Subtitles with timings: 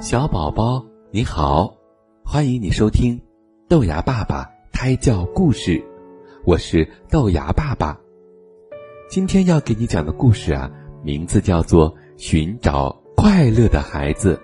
[0.00, 1.74] 小宝宝你好，
[2.24, 3.20] 欢迎你收听
[3.68, 5.84] 豆芽爸爸胎教故事，
[6.44, 7.98] 我是豆芽爸爸。
[9.10, 10.70] 今天要给你讲的故事啊，
[11.02, 14.36] 名字叫做《寻找快乐的孩子》。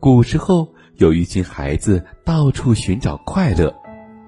[0.00, 3.74] 古时候有一群孩子到处寻找快乐，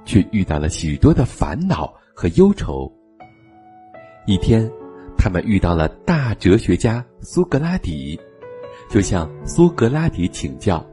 [0.04, 2.92] 却遇到了许多的烦恼和忧愁。
[4.26, 4.70] 一天，
[5.16, 8.20] 他们遇到了大哲学家苏格拉底。
[8.88, 10.84] 就向苏格拉底请教：“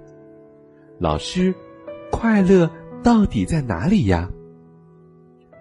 [1.00, 1.54] 老师，
[2.12, 2.70] 快乐
[3.02, 4.30] 到底在哪里呀？”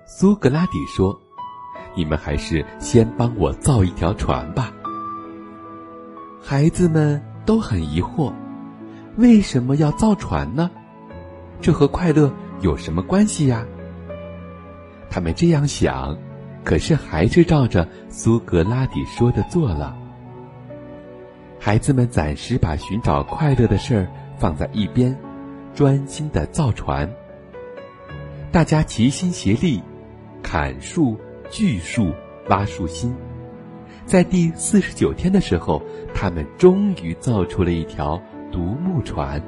[0.07, 1.19] 苏格拉底说
[1.97, 4.73] ：“你们还是先帮我造一条船吧。”
[6.43, 8.33] 孩子们都很疑惑
[9.17, 10.71] ：“为什么要造船呢？
[11.61, 13.65] 这和快乐有什么关系呀？”
[15.09, 16.19] 他们这样想，
[16.65, 19.97] 可是还是照着苏格拉底说的做了。
[21.65, 25.19] 孩子们暂时把寻找快乐的事儿放在一边，
[25.75, 27.11] 专心的造船。
[28.53, 29.83] 大家齐心协力，
[30.43, 31.19] 砍树、
[31.51, 32.13] 锯树、
[32.51, 33.17] 挖树心。
[34.05, 38.21] 在第四十九天的时候，他们终于造出了一条
[38.53, 39.43] 独木船。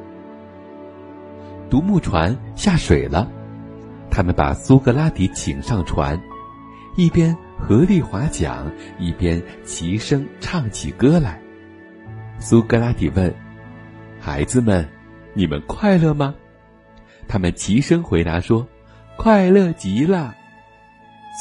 [1.68, 3.30] 独木船下水了，
[4.10, 6.18] 他们把苏格拉底请上船，
[6.96, 11.42] 一边合力划桨，一边齐声唱起歌来。
[12.38, 13.34] 苏格拉底问
[14.20, 14.86] ：“孩子们，
[15.34, 16.34] 你们快乐吗？”
[17.26, 18.66] 他们齐声回答说
[19.16, 20.34] ：“快乐极了。”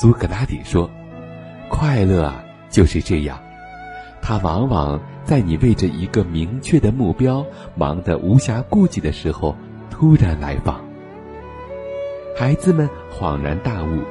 [0.01, 0.89] 苏格拉底说
[1.69, 3.39] ：“快乐啊，就是这样，
[4.21, 9.55] 它往往在你为着一个明确的目标忙得无暇顾及的时候
[9.91, 10.83] 突然来访。”
[12.37, 14.01] 孩子们恍然大悟，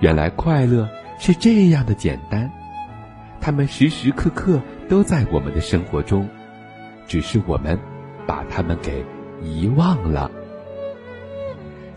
[0.00, 2.50] 原来快乐是这样的简单。
[3.40, 6.28] 他们时时刻刻都在我们的生活中，
[7.06, 7.78] 只是我们
[8.26, 9.04] 把他们给
[9.42, 10.30] 遗忘了。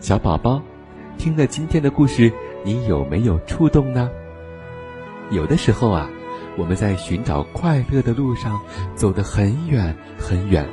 [0.00, 0.60] 小宝宝，
[1.18, 2.32] 听了今天的故事，
[2.64, 4.10] 你有没有触动呢？
[5.30, 6.10] 有的时候啊，
[6.56, 8.60] 我们在寻找快乐的路上
[8.96, 10.66] 走得很远很远，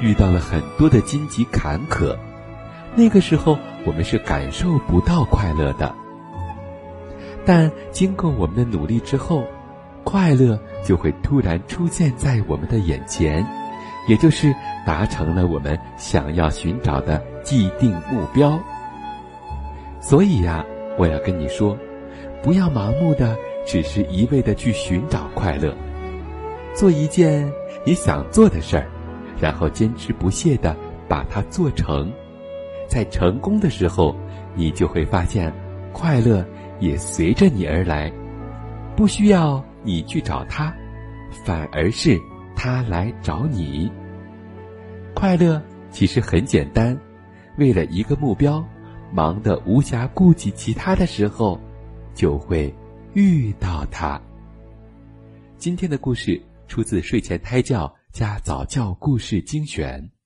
[0.00, 2.16] 遇到了很多的荆棘坎坷，
[2.94, 5.94] 那个时候我们是感受不到快乐的。
[7.44, 9.44] 但经过我们的努力之后，
[10.04, 13.46] 快乐就会突然出现在我们的眼前，
[14.08, 14.54] 也就是
[14.86, 18.58] 达成了我们想要寻找的既定目标。
[20.00, 20.64] 所以呀，
[20.96, 21.76] 我要跟你说，
[22.42, 23.36] 不要盲目的
[23.66, 25.74] 只是一味的去寻找快乐，
[26.74, 27.50] 做一件
[27.84, 28.86] 你想做的事儿，
[29.40, 30.74] 然后坚持不懈的
[31.06, 32.10] 把它做成，
[32.88, 34.16] 在成功的时候，
[34.54, 35.52] 你就会发现，
[35.92, 36.42] 快乐
[36.80, 38.10] 也随着你而来，
[38.96, 39.62] 不需要。
[39.82, 40.74] 你去找他，
[41.44, 42.18] 反而是
[42.54, 43.90] 他来找你。
[45.14, 46.98] 快乐其实很简单，
[47.56, 48.64] 为了一个目标，
[49.12, 51.60] 忙得无暇顾及其他的时候，
[52.14, 52.74] 就会
[53.14, 54.20] 遇到他。
[55.56, 60.17] 今天的故事出自睡前胎教加早教故事精选。